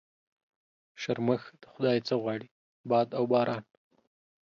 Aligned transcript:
شرمښ 1.01 1.43
د 1.61 1.63
خدا 1.73 1.91
يه 1.95 2.01
څه 2.07 2.13
غواړي؟ 2.21 2.47
باد 2.89 3.07
و 3.19 3.23
باران. 3.31 3.63